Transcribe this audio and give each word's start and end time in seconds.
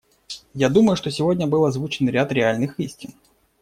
Я 0.55 0.69
думаю, 0.71 0.95
что 0.97 1.11
сегодня 1.11 1.45
был 1.45 1.63
озвучен 1.63 2.09
ряд 2.09 2.31
реальных 2.31 2.79
истин. 2.79 3.13